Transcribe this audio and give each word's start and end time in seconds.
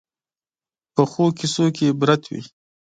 پخو 0.93 1.25
کیسو 1.37 1.65
کې 1.75 1.85
عبرت 1.91 2.21
وي 2.31 2.41